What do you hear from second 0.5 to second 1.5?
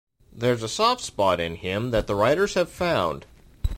a soft spot